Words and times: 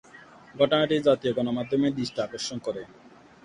ঘটনাটি 0.55 0.95
জাতীয় 1.07 1.31
গণমাধ্যমের 1.37 1.95
দৃষ্টি 1.97 2.19
আকর্ষণ 2.21 2.57
করে। 2.57 2.81